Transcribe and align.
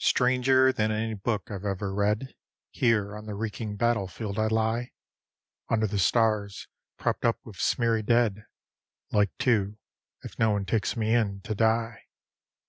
Stranger 0.00 0.72
than 0.72 0.90
any 0.90 1.14
book 1.14 1.48
I've 1.48 1.64
ever 1.64 1.94
read. 1.94 2.34
Here 2.72 3.16
on 3.16 3.26
the 3.26 3.36
reeking 3.36 3.76
battlefield 3.76 4.36
I 4.36 4.48
lie, 4.48 4.90
Under 5.68 5.86
the 5.86 6.00
stars, 6.00 6.66
propped 6.98 7.24
up 7.24 7.38
with 7.44 7.58
smeary 7.60 8.02
dead, 8.02 8.44
Like 9.12 9.30
too, 9.38 9.78
if 10.24 10.36
no 10.36 10.50
one 10.50 10.64
takes 10.64 10.96
me 10.96 11.14
in, 11.14 11.42
to 11.42 11.54
die. 11.54 12.02